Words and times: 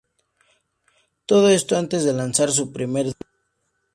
Todo 1.29 1.45
esto 1.59 1.71
antes 1.77 2.01
de 2.03 2.13
lanzar 2.13 2.49
su 2.51 2.65
primer 2.73 3.05
disco. 3.05 3.27